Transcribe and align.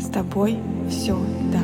С 0.00 0.08
тобой 0.08 0.58
все 0.88 1.16
так. 1.52 1.62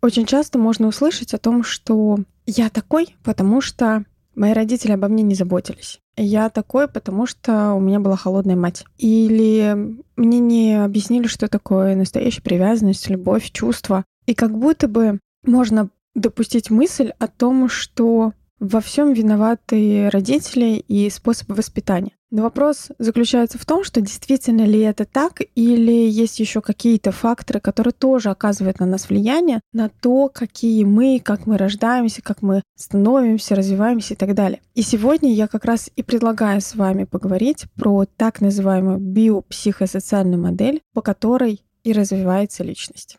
Очень 0.00 0.26
часто 0.26 0.58
можно 0.58 0.86
услышать 0.86 1.34
о 1.34 1.38
том, 1.38 1.64
что 1.64 2.18
я 2.46 2.68
такой, 2.68 3.16
потому 3.24 3.60
что 3.60 4.04
мои 4.36 4.52
родители 4.52 4.92
обо 4.92 5.08
мне 5.08 5.24
не 5.24 5.34
заботились. 5.34 5.98
Я 6.16 6.48
такой, 6.48 6.86
потому 6.86 7.26
что 7.26 7.72
у 7.72 7.80
меня 7.80 7.98
была 7.98 8.16
холодная 8.16 8.54
мать. 8.54 8.84
Или 8.96 9.96
мне 10.16 10.38
не 10.38 10.84
объяснили, 10.84 11.26
что 11.26 11.48
такое 11.48 11.96
настоящая 11.96 12.42
привязанность, 12.42 13.10
любовь, 13.10 13.50
чувства. 13.50 14.04
И 14.26 14.34
как 14.34 14.56
будто 14.56 14.86
бы 14.86 15.18
можно 15.44 15.90
допустить 16.14 16.70
мысль 16.70 17.12
о 17.18 17.26
том, 17.26 17.68
что 17.68 18.32
во 18.58 18.80
всем 18.80 19.12
виноваты 19.12 20.08
родители 20.10 20.82
и 20.88 21.10
способы 21.10 21.54
воспитания. 21.54 22.12
Но 22.30 22.42
вопрос 22.42 22.88
заключается 22.98 23.56
в 23.56 23.64
том, 23.64 23.84
что 23.84 24.00
действительно 24.00 24.62
ли 24.62 24.80
это 24.80 25.04
так, 25.04 25.40
или 25.54 25.92
есть 25.92 26.40
еще 26.40 26.60
какие-то 26.60 27.12
факторы, 27.12 27.60
которые 27.60 27.92
тоже 27.92 28.30
оказывают 28.30 28.80
на 28.80 28.86
нас 28.86 29.08
влияние, 29.08 29.60
на 29.72 29.88
то, 29.88 30.28
какие 30.32 30.84
мы, 30.84 31.20
как 31.22 31.46
мы 31.46 31.56
рождаемся, 31.56 32.22
как 32.22 32.42
мы 32.42 32.62
становимся, 32.76 33.54
развиваемся 33.54 34.14
и 34.14 34.16
так 34.16 34.34
далее. 34.34 34.60
И 34.74 34.82
сегодня 34.82 35.32
я 35.32 35.46
как 35.46 35.64
раз 35.64 35.88
и 35.94 36.02
предлагаю 36.02 36.60
с 36.60 36.74
вами 36.74 37.04
поговорить 37.04 37.66
про 37.76 38.06
так 38.16 38.40
называемую 38.40 38.98
биопсихосоциальную 38.98 40.42
модель, 40.42 40.82
по 40.94 41.02
которой 41.02 41.62
и 41.84 41.92
развивается 41.92 42.64
личность. 42.64 43.18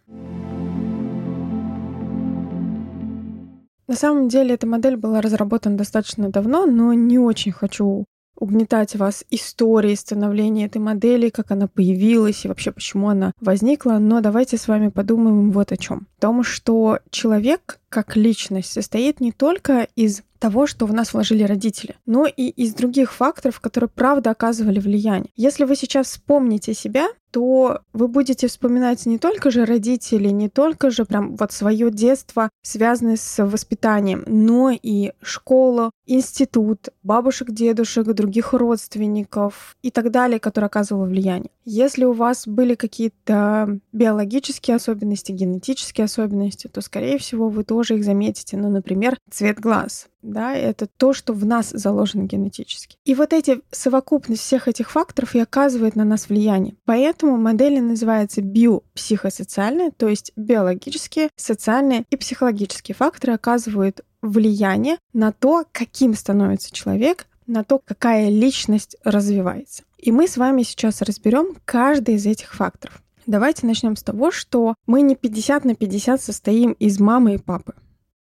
На 3.88 3.96
самом 3.96 4.28
деле 4.28 4.56
эта 4.56 4.68
модель 4.68 4.98
была 4.98 5.22
разработана 5.22 5.78
достаточно 5.78 6.30
давно, 6.30 6.66
но 6.66 6.94
не 6.94 7.18
очень 7.20 7.52
хочу 7.52 8.06
угнетать 8.40 8.96
вас 8.96 9.24
историей 9.30 9.96
становления 9.96 10.66
этой 10.66 10.80
модели, 10.80 11.30
как 11.30 11.52
она 11.52 11.68
появилась 11.68 12.46
и 12.46 12.48
вообще 12.48 12.72
почему 12.72 13.10
она 13.10 13.32
возникла, 13.42 13.98
но 14.00 14.22
давайте 14.22 14.58
с 14.58 14.68
вами 14.68 14.90
подумаем 14.90 15.52
вот 15.52 15.72
о 15.72 15.78
чем. 15.78 16.08
В 16.18 16.22
том, 16.22 16.44
что 16.44 17.00
человек 17.10 17.80
как 17.90 18.16
личность 18.16 18.72
состоит 18.72 19.20
не 19.20 19.32
только 19.32 19.88
из 19.96 20.22
того, 20.40 20.68
что 20.68 20.86
в 20.86 20.94
нас 20.94 21.14
вложили 21.14 21.44
родители, 21.44 21.96
но 22.06 22.28
и 22.28 22.50
из 22.50 22.74
других 22.76 23.12
факторов, 23.14 23.60
которые 23.60 23.90
правда 23.90 24.32
оказывали 24.32 24.80
влияние. 24.80 25.32
Если 25.36 25.64
вы 25.64 25.76
сейчас 25.76 26.08
вспомните 26.08 26.74
себя, 26.74 27.08
то 27.38 27.82
вы 27.94 28.08
будете 28.08 28.48
вспоминать 28.48 29.06
не 29.06 29.20
только 29.20 29.52
же 29.52 29.64
родителей, 29.64 30.32
не 30.32 30.50
только 30.50 30.90
же 30.90 31.06
прям 31.06 31.36
вот 31.36 31.52
свое 31.52 31.92
детство, 31.92 32.50
связанное 32.64 33.16
с 33.16 33.46
воспитанием, 33.46 34.24
но 34.26 34.72
и 34.72 35.12
школу, 35.22 35.92
институт, 36.08 36.90
бабушек, 37.04 37.52
дедушек, 37.52 38.08
других 38.08 38.54
родственников 38.54 39.76
и 39.82 39.92
так 39.92 40.10
далее, 40.12 40.40
которые 40.40 40.68
оказывали 40.68 41.10
влияние. 41.10 41.52
Если 41.66 42.06
у 42.06 42.14
вас 42.14 42.48
были 42.48 42.76
какие-то 42.76 43.80
биологические 43.92 44.76
особенности, 44.76 45.34
генетические 45.34 46.06
особенности, 46.06 46.68
то, 46.68 46.82
скорее 46.82 47.18
всего, 47.18 47.50
вы 47.50 47.64
тоже 47.64 47.98
их 47.98 48.06
заметите. 48.06 48.58
Ну, 48.58 48.70
например, 48.70 49.18
цвет 49.30 49.60
глаз. 49.60 50.08
Да, 50.22 50.56
это 50.56 50.88
то, 50.88 51.14
что 51.14 51.34
в 51.34 51.46
нас 51.46 51.70
заложено 51.70 52.24
генетически. 52.24 52.98
И 53.06 53.16
вот 53.16 53.34
эти 53.34 53.62
совокупность 53.72 54.42
всех 54.42 54.68
этих 54.68 54.92
факторов 54.92 55.36
и 55.36 55.40
оказывает 55.40 55.96
на 55.96 56.04
нас 56.04 56.28
влияние. 56.28 56.76
Поэтому 56.86 57.38
модели 57.38 57.80
называются 57.80 58.42
биопсихосоциальные, 58.42 59.92
то 59.92 60.08
есть 60.08 60.32
биологические, 60.36 61.30
социальные 61.36 62.06
и 62.10 62.18
психологические 62.18 62.96
факторы 62.96 63.34
оказывают 63.34 64.02
влияние 64.22 64.98
на 65.14 65.32
то, 65.32 65.66
каким 65.72 66.14
становится 66.14 66.74
человек, 66.74 67.28
на 67.46 67.64
то, 67.64 67.80
какая 67.80 68.30
личность 68.30 68.98
развивается. 69.04 69.84
И 69.98 70.12
мы 70.12 70.28
с 70.28 70.38
вами 70.38 70.64
сейчас 70.64 71.02
разберем 71.02 71.56
каждый 71.66 72.16
из 72.16 72.26
этих 72.26 72.54
факторов. 72.54 73.02
Давайте 73.26 73.66
начнем 73.66 73.96
с 73.96 74.04
того, 74.04 74.32
что 74.32 74.76
мы 74.86 75.02
не 75.02 75.16
50 75.16 75.66
на 75.66 75.76
50 75.76 76.22
состоим 76.22 76.72
из 76.74 77.00
мамы 77.00 77.36
и 77.36 77.38
папы. 77.38 77.74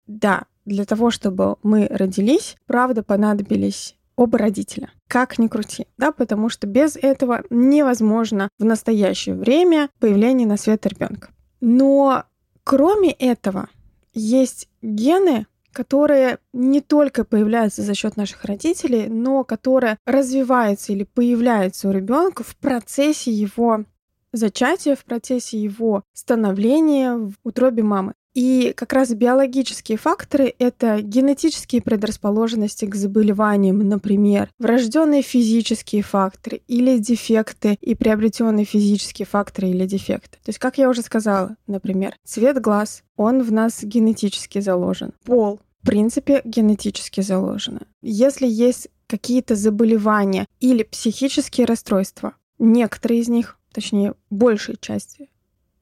Да, 0.07 0.43
для 0.65 0.85
того, 0.85 1.11
чтобы 1.11 1.57
мы 1.63 1.87
родились, 1.89 2.55
правда, 2.67 3.03
понадобились 3.03 3.97
оба 4.15 4.37
родителя. 4.37 4.91
Как 5.07 5.39
ни 5.39 5.47
крути, 5.47 5.87
да, 5.97 6.11
потому 6.11 6.49
что 6.49 6.67
без 6.67 6.95
этого 6.95 7.43
невозможно 7.49 8.49
в 8.59 8.65
настоящее 8.65 9.35
время 9.35 9.89
появление 9.99 10.47
на 10.47 10.57
свет 10.57 10.85
ребенка. 10.85 11.29
Но 11.61 12.23
кроме 12.63 13.11
этого 13.11 13.69
есть 14.13 14.69
гены, 14.81 15.47
которые 15.73 16.37
не 16.53 16.79
только 16.79 17.25
появляются 17.25 17.81
за 17.81 17.93
счет 17.93 18.15
наших 18.15 18.45
родителей, 18.45 19.07
но 19.09 19.43
которые 19.43 19.97
развиваются 20.05 20.93
или 20.93 21.03
появляются 21.03 21.89
у 21.89 21.91
ребенка 21.91 22.43
в 22.43 22.55
процессе 22.55 23.31
его 23.31 23.83
зачатия, 24.31 24.95
в 24.95 25.03
процессе 25.03 25.57
его 25.57 26.03
становления 26.13 27.15
в 27.15 27.33
утробе 27.43 27.83
мамы. 27.83 28.13
И 28.33 28.73
как 28.75 28.93
раз 28.93 29.13
биологические 29.13 29.97
факторы— 29.97 30.53
это 30.59 31.01
генетические 31.01 31.81
предрасположенности 31.81 32.85
к 32.85 32.95
заболеваниям, 32.95 33.77
например, 33.79 34.49
врожденные 34.57 35.21
физические 35.21 36.01
факторы 36.01 36.61
или 36.67 36.97
дефекты 36.97 37.77
и 37.79 37.93
приобретенные 37.93 38.65
физические 38.65 39.27
факторы 39.27 39.69
или 39.69 39.85
дефекты. 39.85 40.37
То 40.43 40.49
есть, 40.49 40.59
как 40.59 40.77
я 40.77 40.89
уже 40.89 41.03
сказала, 41.03 41.55
например, 41.67 42.15
цвет 42.25 42.59
глаз, 42.59 43.03
он 43.15 43.43
в 43.43 43.51
нас 43.51 43.83
генетически 43.83 44.59
заложен. 44.59 45.13
Пол, 45.25 45.59
в 45.81 45.85
принципе, 45.85 46.41
генетически 46.43 47.21
заложено. 47.21 47.81
Если 48.01 48.47
есть 48.47 48.87
какие-то 49.07 49.55
заболевания 49.55 50.47
или 50.59 50.83
психические 50.83 51.67
расстройства, 51.67 52.33
некоторые 52.57 53.21
из 53.21 53.27
них, 53.27 53.59
точнее, 53.71 54.15
большая 54.31 54.77
часть 54.79 55.19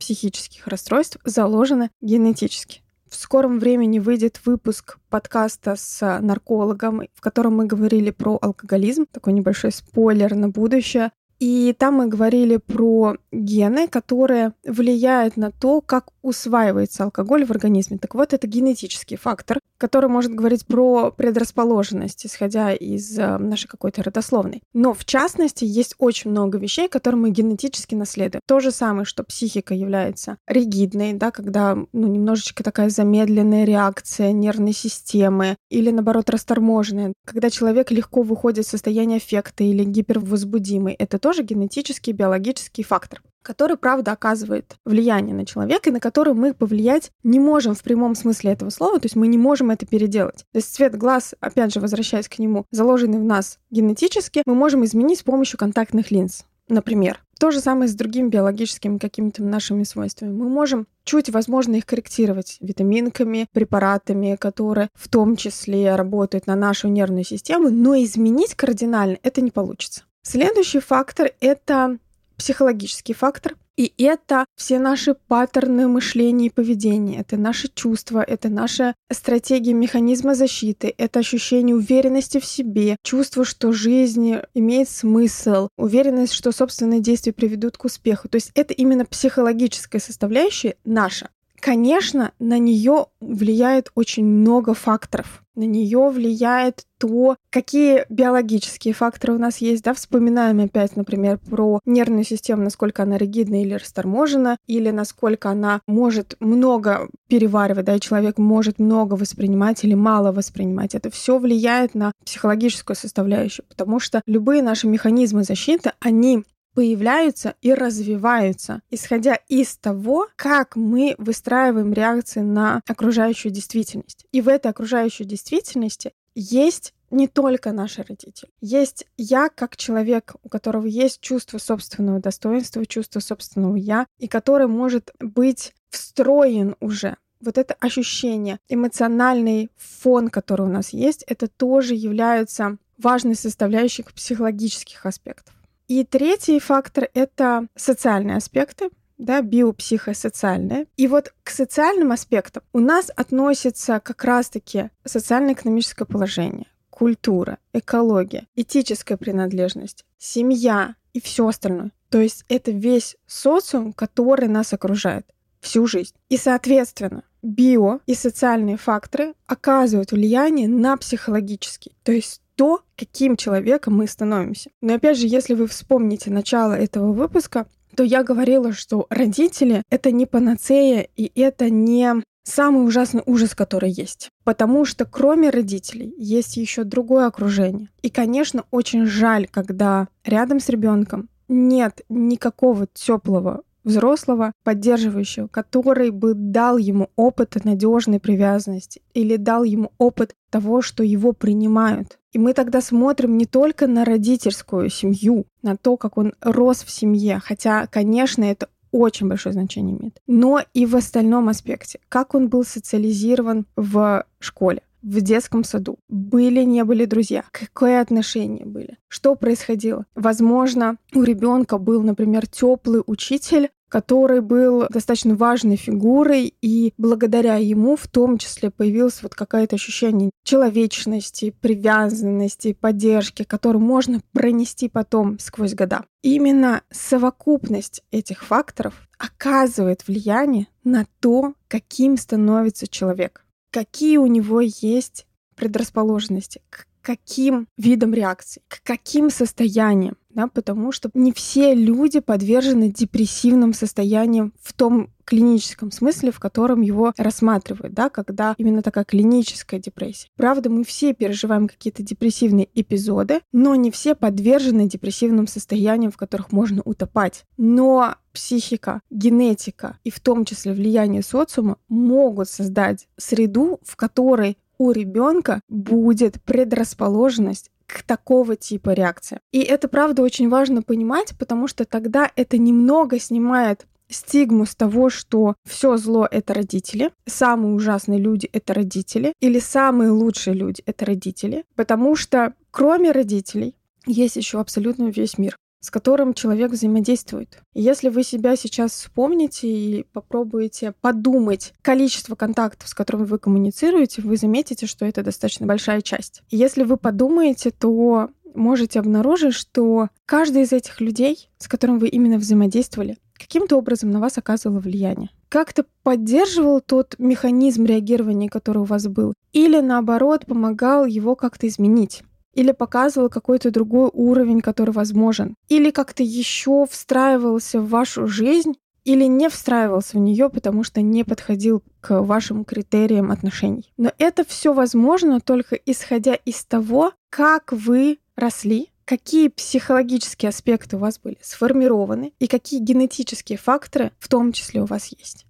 психических 0.02 0.68
расстройств 0.68 1.18
заложено 1.24 1.92
генетически. 2.02 2.82
В 3.08 3.16
скором 3.16 3.60
времени 3.60 4.00
выйдет 4.00 4.42
выпуск 4.46 4.98
подкаста 5.10 5.76
с 5.76 6.20
наркологом, 6.22 7.04
в 7.14 7.22
котором 7.22 7.58
мы 7.58 7.68
говорили 7.68 8.10
про 8.10 8.40
алкоголизм. 8.42 9.06
Такой 9.06 9.34
небольшой 9.34 9.72
спойлер 9.72 10.34
на 10.34 10.50
будущее. 10.50 11.12
И 11.42 11.76
там 11.78 11.96
мы 11.96 12.08
говорили 12.08 12.58
про 12.58 13.18
гены, 13.32 13.88
которые 13.88 14.54
влияют 14.64 15.38
на 15.38 15.52
то, 15.52 15.82
как 15.82 16.10
усваивается 16.22 17.04
алкоголь 17.04 17.46
в 17.46 17.52
организме. 17.52 17.98
Так 17.98 18.14
вот, 18.14 18.34
это 18.34 18.46
генетический 18.46 19.18
фактор, 19.18 19.60
который 19.80 20.08
может 20.08 20.36
говорить 20.36 20.68
про 20.68 21.10
предрасположенность, 21.10 22.28
исходя 22.28 22.72
из 22.72 23.18
э, 23.18 23.40
нашей 23.40 23.68
какой-то 23.68 24.04
родословной. 24.04 24.62
Но 24.74 24.94
в 24.94 25.04
частности, 25.04 25.66
есть 25.66 25.96
очень 25.98 26.30
много 26.30 26.60
вещей, 26.60 26.88
которые 26.88 27.20
мы 27.20 27.32
генетически 27.32 27.96
наследуем. 27.96 28.42
То 28.46 28.60
же 28.60 28.70
самое, 28.70 29.06
что 29.06 29.24
психика 29.24 29.74
является 29.74 30.38
ригидной, 30.48 31.14
да, 31.14 31.32
когда 31.32 31.76
ну, 31.92 32.08
немножечко 32.08 32.64
такая 32.64 32.92
замедленная 32.92 33.64
реакция 33.66 34.32
нервной 34.32 34.74
системы, 34.74 35.56
или 35.72 35.90
наоборот 35.90 36.30
расторможенная, 36.30 37.14
когда 37.26 37.50
человек 37.50 37.90
легко 37.90 38.22
выходит 38.22 38.66
из 38.66 38.70
состояния 38.70 39.16
аффекта 39.16 39.64
или 39.64 39.84
гипервозбудимый. 39.84 40.94
Это 40.94 41.18
тоже 41.32 41.44
генетический, 41.44 42.12
биологический 42.12 42.84
фактор 42.84 43.22
который, 43.44 43.76
правда, 43.76 44.12
оказывает 44.12 44.76
влияние 44.86 45.34
на 45.34 45.48
человека, 45.48 45.90
и 45.90 45.92
на 45.92 46.00
который 46.00 46.36
мы 46.36 46.54
повлиять 46.54 47.12
не 47.24 47.40
можем 47.40 47.74
в 47.74 47.82
прямом 47.82 48.14
смысле 48.14 48.52
этого 48.52 48.70
слова, 48.70 49.00
то 49.00 49.08
есть 49.08 49.16
мы 49.16 49.26
не 49.26 49.40
можем 49.40 49.72
это 49.72 49.88
переделать. 49.88 50.46
То 50.52 50.58
есть 50.58 50.72
цвет 50.72 50.96
глаз, 50.96 51.34
опять 51.40 51.74
же, 51.74 51.80
возвращаясь 51.80 52.30
к 52.30 52.38
нему, 52.38 52.68
заложенный 52.70 53.18
в 53.18 53.24
нас 53.24 53.58
генетически, 53.72 54.44
мы 54.46 54.54
можем 54.54 54.86
изменить 54.86 55.22
с 55.22 55.24
помощью 55.24 55.58
контактных 55.58 56.12
линз. 56.12 56.46
Например, 56.70 57.20
то 57.40 57.50
же 57.50 57.60
самое 57.60 57.90
с 57.90 57.96
другими 57.96 58.30
биологическими 58.30 59.00
какими-то 59.00 59.42
нашими 59.42 59.86
свойствами. 59.86 60.32
Мы 60.32 60.48
можем 60.48 60.86
чуть, 61.04 61.32
возможно, 61.32 61.78
их 61.78 61.88
корректировать 61.88 62.58
витаминками, 62.62 63.48
препаратами, 63.52 64.38
которые 64.40 64.90
в 64.94 65.10
том 65.10 65.36
числе 65.36 65.96
работают 65.96 66.46
на 66.46 66.56
нашу 66.56 66.90
нервную 66.90 67.24
систему, 67.24 67.72
но 67.72 67.96
изменить 67.96 68.54
кардинально 68.54 69.18
это 69.24 69.42
не 69.42 69.50
получится. 69.50 70.04
Следующий 70.24 70.80
фактор— 70.80 71.32
это 71.40 71.98
психологический 72.38 73.14
фактор. 73.14 73.56
И 73.78 73.94
это 73.98 74.46
все 74.56 74.80
наши 74.80 75.16
паттерны 75.16 75.88
мышления 75.88 76.48
и 76.48 76.52
поведения, 76.52 77.20
это 77.20 77.38
наши 77.38 77.68
чувства, 77.68 78.22
это 78.22 78.50
наша 78.50 78.94
стратегия 79.12 79.74
механизма 79.74 80.36
защиты, 80.36 80.94
это 80.98 81.20
ощущение 81.20 81.76
уверенности 81.76 82.40
в 82.40 82.46
себе, 82.46 82.98
чувство, 83.02 83.46
что 83.46 83.72
жизнь 83.72 84.36
имеет 84.54 84.90
смысл, 84.90 85.70
уверенность, 85.78 86.34
что 86.34 86.52
собственные 86.52 87.00
действия 87.00 87.34
приведут 87.34 87.78
к 87.78 87.86
успеху. 87.86 88.28
То 88.28 88.36
есть 88.36 88.52
это 88.54 88.74
именно 88.74 89.06
психологическая 89.06 90.02
составляющая 90.02 90.76
наша. 90.84 91.30
Конечно, 91.62 92.32
на 92.40 92.58
нее 92.58 93.06
влияет 93.20 93.92
очень 93.94 94.26
много 94.26 94.74
факторов. 94.74 95.44
На 95.54 95.64
нее 95.64 96.10
влияет 96.10 96.86
то, 96.98 97.36
какие 97.52 98.06
биологические 98.10 98.96
факторы 98.96 99.34
у 99.34 99.38
нас 99.38 99.58
есть. 99.58 99.84
Да? 99.84 99.94
Вспоминаем 99.94 100.60
опять, 100.60 100.96
например, 100.96 101.38
про 101.38 101.80
нервную 101.86 102.24
систему, 102.24 102.64
насколько 102.64 103.04
она 103.04 103.18
ригидна 103.18 103.62
или 103.62 103.76
расторможена, 103.76 104.58
или 104.66 104.90
насколько 104.90 105.50
она 105.50 105.82
может 105.88 106.36
много 106.40 107.10
переваривать, 107.28 107.86
да, 107.86 107.96
и 107.96 108.00
человек 108.00 108.38
может 108.40 108.80
много 108.80 109.14
воспринимать 109.14 109.84
или 109.84 109.94
мало 109.94 110.32
воспринимать. 110.32 110.96
Это 110.96 111.12
все 111.12 111.38
влияет 111.38 111.94
на 111.94 112.12
психологическую 112.26 112.96
составляющую, 112.96 113.66
потому 113.70 114.00
что 114.00 114.22
любые 114.26 114.64
наши 114.64 114.88
механизмы 114.88 115.44
защиты, 115.44 115.92
они 116.00 116.44
появляются 116.74 117.56
и 117.62 117.74
развиваются, 117.74 118.82
исходя 118.90 119.36
из 119.48 119.76
того, 119.78 120.28
как 120.36 120.76
мы 120.76 121.16
выстраиваем 121.18 121.94
реакции 121.94 122.42
на 122.42 122.82
окружающую 122.88 123.52
действительность. 123.52 124.26
И 124.32 124.42
в 124.42 124.48
этой 124.48 124.72
окружающей 124.72 125.26
действительности 125.26 126.14
есть 126.36 126.94
не 127.10 127.28
только 127.28 127.74
наши 127.74 128.04
родители. 128.04 128.50
Есть 128.62 129.06
я 129.18 129.50
как 129.50 129.76
человек, 129.76 130.36
у 130.44 130.50
которого 130.50 130.86
есть 130.86 131.20
чувство 131.20 131.58
собственного 131.58 132.20
достоинства, 132.20 132.86
чувство 132.86 133.20
собственного 133.20 133.76
я, 133.76 134.08
и 134.18 134.28
который 134.28 134.68
может 134.68 135.14
быть 135.20 135.74
встроен 135.90 136.76
уже 136.80 137.18
вот 137.42 137.58
это 137.58 137.76
ощущение, 137.80 138.60
эмоциональный 138.70 139.72
фон, 139.76 140.30
который 140.30 140.68
у 140.68 140.70
нас 140.70 140.94
есть, 140.94 141.24
это 141.24 141.48
тоже 141.48 141.96
являются 141.96 142.78
важной 142.98 143.36
составляющей 143.36 144.04
психологических 144.04 145.06
аспектов. 145.06 145.56
И 145.92 146.06
третий 146.06 146.58
фактор— 146.62 147.10
это 147.14 147.68
социальные 147.76 148.38
аспекты, 148.38 148.92
да, 149.18 149.42
биопсихосоциальные. 149.42 150.88
И 150.96 151.06
вот 151.06 151.34
к 151.44 151.50
социальным 151.50 152.14
аспектам 152.14 152.64
у 152.72 152.80
нас 152.80 153.12
относится 153.14 154.00
как 154.00 154.24
раз-таки 154.24 154.90
социально-экономическое 155.04 156.06
положение, 156.06 156.68
культура, 156.90 157.58
экология, 157.74 158.48
этическая 158.56 159.18
принадлежность, 159.18 160.06
семья 160.18 160.96
и 161.12 161.20
все 161.20 161.46
остальное. 161.46 161.92
То 162.08 162.22
есть 162.22 162.46
это 162.48 162.72
весь 162.72 163.18
социум, 163.28 163.92
который 163.92 164.48
нас 164.48 164.72
окружает 164.72 165.26
всю 165.60 165.88
жизнь. 165.88 166.16
И, 166.30 166.38
соответственно, 166.38 167.24
био 167.42 168.00
и 168.06 168.16
социальные 168.16 168.78
факторы 168.78 169.34
оказывают 169.46 170.14
влияние 170.14 170.70
на 170.70 170.96
психологический. 170.96 171.92
То 172.04 172.14
есть 172.14 172.42
то, 172.62 172.82
каким 172.96 173.38
человеком 173.38 173.96
мы 173.96 174.06
становимся. 174.06 174.70
Но 174.82 174.94
опять 174.94 175.18
же, 175.18 175.26
если 175.26 175.56
вы 175.56 175.66
вспомните 175.66 176.30
начало 176.30 176.74
этого 176.74 177.12
выпуска, 177.12 177.66
то 177.96 178.04
я 178.04 178.22
говорила, 178.22 178.72
что 178.72 179.08
родители— 179.10 179.82
это 179.90 180.12
не 180.12 180.28
панацея, 180.28 181.08
и 181.16 181.32
это 181.34 181.72
не 181.72 182.22
самый 182.44 182.86
ужасный 182.86 183.24
ужас, 183.26 183.56
который 183.56 183.90
есть. 183.90 184.30
Потому 184.44 184.86
что 184.86 185.06
кроме 185.06 185.50
родителей 185.50 186.14
есть 186.20 186.56
еще 186.56 186.84
другое 186.84 187.26
окружение. 187.26 187.90
И, 188.04 188.12
конечно, 188.12 188.66
очень 188.70 189.08
жаль, 189.08 189.48
когда 189.48 190.08
рядом 190.24 190.60
с 190.60 190.70
ребенком 190.70 191.30
нет 191.48 192.02
никакого 192.10 192.86
теплого 192.94 193.64
взрослого, 193.84 194.54
поддерживающего, 194.64 195.48
который 195.48 196.10
бы 196.10 196.34
дал 196.34 196.78
ему 196.78 197.10
опыт 197.16 197.56
надежной 197.64 198.20
привязанности 198.20 199.02
или 199.14 199.36
дал 199.36 199.64
ему 199.64 199.92
опыт 199.98 200.36
того, 200.50 200.82
что 200.82 201.04
его 201.04 201.34
принимают. 201.34 202.20
И 202.32 202.40
мы 202.40 202.54
тогда 202.54 202.82
смотрим 202.82 203.38
не 203.38 203.46
только 203.46 203.88
на 203.88 204.06
родительскую 204.06 204.90
семью, 204.90 205.46
на 205.62 205.76
то, 205.76 205.98
как 205.98 206.18
он 206.18 206.34
рос 206.42 206.84
в 206.84 206.90
семье, 206.90 207.42
хотя, 207.44 207.88
конечно, 207.88 208.44
это 208.44 208.70
очень 208.92 209.28
большое 209.28 209.54
значение 209.54 209.98
имеет, 209.98 210.20
но 210.28 210.62
и 210.74 210.86
в 210.86 210.96
остальном 210.96 211.50
аспекте, 211.50 212.00
как 212.10 212.36
он 212.36 212.50
был 212.50 212.66
социализирован 212.66 213.66
в 213.76 214.26
школе, 214.40 214.82
в 215.02 215.22
детском 215.22 215.64
саду? 215.64 216.00
Были, 216.10 216.64
не 216.64 216.84
были 216.84 217.06
друзья? 217.06 217.44
Какое 217.52 218.02
отношения 218.02 218.66
были? 218.66 218.98
Что 219.08 219.36
происходило? 219.36 220.06
Возможно, 220.16 220.98
у 221.14 221.24
ребенка 221.24 221.78
был, 221.78 222.02
например, 222.02 222.48
теплый 222.48 223.04
учитель, 223.06 223.70
который 223.92 224.40
был 224.40 224.86
достаточно 224.90 225.36
важной 225.36 225.76
фигурой, 225.76 226.54
и 226.62 226.94
благодаря 226.98 227.56
ему 227.58 227.98
в 227.98 228.08
том 228.08 228.38
числе 228.38 228.72
появилось 228.72 229.22
вот 229.22 229.36
какое-то 229.36 229.76
ощущение 229.76 230.32
человечности, 230.46 231.54
привязанности, 231.60 232.72
поддержки, 232.72 233.44
которую 233.44 233.84
можно 233.84 234.22
пронести 234.32 234.88
потом 234.88 235.38
сквозь 235.40 235.74
года. 235.74 236.06
Именно 236.22 236.84
совокупность 236.90 238.02
этих 238.12 238.46
факторов 238.46 238.94
оказывает 239.18 240.08
влияние 240.08 240.68
на 240.86 241.06
то, 241.20 241.54
каким 241.68 242.16
становится 242.16 242.88
человек 242.88 243.44
какие 243.72 244.18
у 244.18 244.28
него 244.28 244.62
есть 244.62 245.26
предрасположенности, 245.56 246.62
к 246.70 246.88
каким 247.02 247.68
видам 247.78 248.14
реакций, 248.14 248.62
к 248.68 248.82
каким 248.84 249.30
состояниям, 249.30 250.16
да, 250.30 250.48
потому 250.48 250.92
что 250.92 251.10
не 251.14 251.32
все 251.32 251.74
люди 251.74 252.20
подвержены 252.20 252.90
депрессивным 252.90 253.74
состояниям 253.74 254.54
в 254.62 254.74
том 254.74 255.10
клиническом 255.26 255.92
смысле, 255.92 256.32
в 256.32 256.40
котором 256.40 256.82
его 256.82 257.14
рассматривают, 257.18 257.94
да, 257.94 258.10
когда 258.10 258.54
именно 258.58 258.82
такая 258.82 259.06
клиническая 259.06 259.80
депрессия. 259.80 260.28
Правда, 260.36 260.70
мы 260.70 260.84
все 260.84 261.14
переживаем 261.14 261.68
какие-то 261.70 262.04
депрессивные 262.04 262.68
эпизоды, 262.76 263.40
но 263.54 263.76
не 263.76 263.92
все 263.92 264.14
подвержены 264.14 264.90
депрессивным 264.90 265.48
состояниям, 265.48 266.12
в 266.12 266.18
которых 266.18 266.52
можно 266.52 266.82
утопать. 266.84 267.46
Но 267.58 268.16
психика, 268.34 269.02
генетика 269.10 270.00
и 270.04 270.10
в 270.10 270.20
том 270.20 270.44
числе 270.44 270.74
влияние 270.74 271.22
социума 271.22 271.78
могут 271.88 272.50
создать 272.50 273.08
среду, 273.18 273.80
в 273.84 273.96
которой 273.96 274.58
у 274.82 274.90
ребенка 274.90 275.62
будет 275.70 276.42
предрасположенность 276.42 277.70
к 277.86 278.02
такого 278.02 278.56
типа 278.56 278.94
реакции. 278.94 279.40
И 279.52 279.60
это, 279.60 279.88
правда, 279.88 280.24
очень 280.24 280.50
важно 280.50 280.82
понимать, 280.82 281.38
потому 281.38 281.68
что 281.68 281.86
тогда 281.86 282.32
это 282.36 282.58
немного 282.58 283.20
снимает 283.20 283.86
стигму 284.10 284.66
с 284.66 284.74
того, 284.74 285.12
что 285.12 285.54
все 285.70 285.98
зло— 285.98 286.28
это 286.32 286.56
родители, 286.56 287.12
самые 287.28 287.76
ужасные 287.76 288.18
люди— 288.18 288.50
это 288.54 288.74
родители, 288.74 289.34
или 289.40 289.60
самые 289.60 290.10
лучшие 290.10 290.56
люди— 290.56 290.82
это 290.88 291.06
родители, 291.06 291.64
потому 291.76 292.16
что 292.16 292.56
кроме 292.72 293.12
родителей 293.12 293.76
есть 294.08 294.36
еще 294.36 294.60
абсолютно 294.60 295.10
весь 295.10 295.38
мир 295.38 295.58
с 295.82 295.90
которым 295.90 296.34
человек 296.34 296.72
взаимодействует. 296.72 297.60
Если 297.74 298.10
вы 298.10 298.24
себя 298.24 298.56
сейчас 298.56 298.92
вспомните 298.92 299.68
и 299.68 300.06
попробуете 300.14 300.94
подумать 301.02 301.74
количество 301.82 302.36
контактов, 302.36 302.88
с 302.88 302.94
которыми 302.94 303.26
вы 303.26 303.40
коммуницируете, 303.40 304.22
вы 304.22 304.38
заметите, 304.38 304.86
что 304.86 305.06
это 305.06 305.24
достаточно 305.24 305.66
большая 305.66 306.02
часть. 306.02 306.44
Если 306.50 306.84
вы 306.84 306.98
подумаете, 306.98 307.72
то 307.72 308.30
можете 308.54 309.00
обнаружить, 309.00 309.56
что 309.56 310.10
каждый 310.26 310.64
из 310.64 310.72
этих 310.72 311.02
людей, 311.02 311.50
с 311.58 311.68
которым 311.68 312.00
вы 312.00 312.10
именно 312.10 312.38
взаимодействовали, 312.38 313.18
каким-то 313.34 313.78
образом 313.78 314.12
на 314.12 314.20
вас 314.20 314.38
оказывало 314.38 314.80
влияние. 314.80 315.30
Как-то 315.50 315.86
поддерживал 316.04 316.80
тот 316.80 317.16
механизм 317.18 317.86
реагирования, 317.86 318.50
который 318.50 318.80
у 318.80 318.86
вас 318.86 319.08
был, 319.08 319.34
или 319.52 319.80
наоборот 319.82 320.46
помогал 320.46 321.06
его 321.06 321.36
как-то 321.36 321.68
изменить 321.68 322.24
или 322.54 322.72
показывал 322.72 323.30
какой-то 323.30 323.72
другой 323.72 324.10
уровень, 324.14 324.62
который 324.62 324.92
возможен, 324.92 325.56
или 325.70 325.92
как-то 325.92 326.24
еще 326.24 326.86
встраивался 326.90 327.82
в 327.82 327.90
вашу 327.90 328.28
жизнь, 328.28 328.76
или 329.04 329.26
не 329.26 329.50
встраивался 329.50 330.18
в 330.18 330.20
нее, 330.22 330.50
потому 330.50 330.84
что 330.84 331.02
не 331.02 331.24
подходил 331.24 331.84
к 332.02 332.22
вашим 332.22 332.66
критериям 332.66 333.32
отношений. 333.32 333.92
Но 333.98 334.12
это 334.18 334.44
все 334.46 334.74
возможно 334.74 335.40
только 335.40 335.76
исходя 335.76 336.36
из 336.36 336.64
того, 336.66 337.14
как 337.30 337.72
вы 337.72 338.20
росли, 338.36 338.90
какие 339.06 339.48
психологические 339.48 340.50
аспекты 340.50 340.98
у 340.98 341.00
вас 341.00 341.20
были 341.20 341.38
сформированы 341.42 342.34
и 342.40 342.48
какие 342.48 342.80
генетические 342.80 343.58
факторы 343.58 344.12
в 344.20 344.28
том 344.28 344.52
числе 344.52 344.82
у 344.82 344.86
вас 344.86 345.08
есть. 345.18 345.46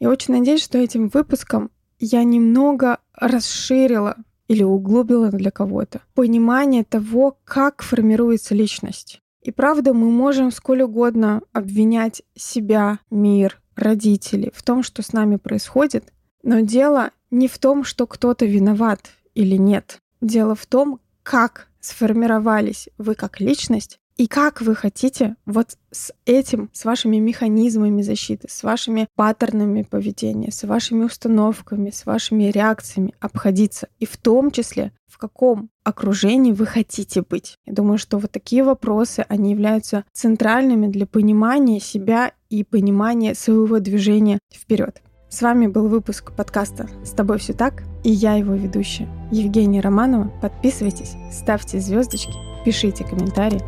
Я 0.00 0.10
очень 0.10 0.34
надеюсь, 0.34 0.62
что 0.62 0.78
этим 0.78 1.08
выпуском 1.08 1.70
я 1.98 2.24
немного 2.24 2.98
расширила 3.14 4.16
или 4.50 4.64
углубила 4.64 5.28
для 5.28 5.52
кого-то 5.52 6.00
понимание 6.12 6.82
того, 6.82 7.38
как 7.44 7.82
формируется 7.82 8.52
личность. 8.52 9.20
И 9.42 9.52
правда, 9.52 9.94
мы 9.94 10.10
можем 10.10 10.50
сколь 10.50 10.82
угодно 10.82 11.42
обвинять 11.52 12.22
себя, 12.34 12.98
мир, 13.12 13.62
родителей 13.76 14.50
в 14.52 14.64
том, 14.64 14.82
что 14.82 15.02
с 15.02 15.12
нами 15.12 15.36
происходит, 15.36 16.12
но 16.42 16.58
дело 16.58 17.12
не 17.30 17.46
в 17.46 17.60
том, 17.60 17.84
что 17.84 18.08
кто-то 18.08 18.44
виноват 18.44 19.12
или 19.36 19.54
нет. 19.54 20.00
Дело 20.20 20.56
в 20.56 20.66
том, 20.66 20.98
как 21.22 21.68
сформировались 21.78 22.88
вы 22.98 23.14
как 23.14 23.40
личность 23.40 23.99
И 24.16 24.26
как 24.26 24.60
вы 24.60 24.74
хотите 24.74 25.36
вот 25.46 25.78
с 25.90 26.12
этим, 26.26 26.68
с 26.72 26.84
вашими 26.84 27.16
механизмами 27.16 28.02
защиты, 28.02 28.48
с 28.50 28.62
вашими 28.62 29.08
паттернами 29.14 29.82
поведения, 29.82 30.52
с 30.52 30.64
вашими 30.64 31.04
установками, 31.04 31.90
с 31.90 32.04
вашими 32.04 32.44
реакциями 32.44 33.14
обходиться? 33.18 33.88
И 33.98 34.06
в 34.06 34.16
том 34.18 34.50
числе, 34.50 34.92
в 35.06 35.16
каком 35.16 35.70
окружении 35.84 36.52
вы 36.52 36.66
хотите 36.66 37.22
быть? 37.22 37.56
Я 37.64 37.72
думаю, 37.72 37.98
что 37.98 38.18
вот 38.18 38.30
такие 38.30 38.62
вопросы, 38.62 39.24
они 39.28 39.52
являются 39.52 40.04
центральными 40.12 40.86
для 40.86 41.06
понимания 41.06 41.80
себя 41.80 42.32
и 42.50 42.62
понимания 42.62 43.34
своего 43.34 43.78
движения 43.78 44.38
вперед. 44.52 45.02
С 45.30 45.42
вами 45.42 45.68
был 45.68 45.86
выпуск 45.86 46.32
подкаста 46.36 46.88
«С 47.04 47.10
тобой 47.10 47.38
все 47.38 47.52
так» 47.52 47.84
и 48.02 48.10
я 48.10 48.34
его 48.34 48.54
ведущая 48.54 49.08
Евгения 49.30 49.80
Романова. 49.80 50.32
Подписывайтесь, 50.42 51.14
ставьте 51.32 51.78
звездочки, 51.78 52.34
пишите 52.64 53.04
комментарии. 53.04 53.62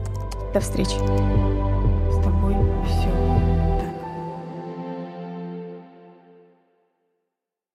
До 0.52 0.60
встречи! 0.60 1.51